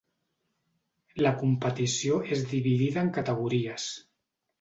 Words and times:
La 1.19 1.33
competició 1.41 2.17
és 2.37 2.41
dividida 2.53 3.03
en 3.05 3.13
categories. 3.19 3.87